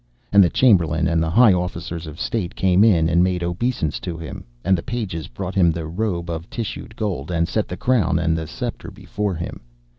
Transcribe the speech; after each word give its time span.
And 0.31 0.43
the 0.43 0.49
Chamberlain 0.49 1.07
and 1.07 1.21
the 1.21 1.29
high 1.29 1.53
officers 1.53 2.07
of 2.07 2.19
State 2.19 2.55
came 2.55 2.83
in 2.83 3.07
and 3.07 3.23
made 3.23 3.43
obeisance 3.43 3.99
to 3.99 4.17
him, 4.17 4.45
and 4.65 4.75
the 4.75 4.81
pages 4.81 5.27
brought 5.27 5.53
him 5.53 5.69
the 5.69 5.85
robe 5.85 6.27
of 6.27 6.49
tissued 6.49 6.95
gold, 6.95 7.29
and 7.29 7.47
set 7.47 7.67
the 7.67 7.77
crown 7.77 8.17
and 8.17 8.35
the 8.35 8.47
sceptre 8.47 8.89
before 8.89 9.35
him. 9.35 9.59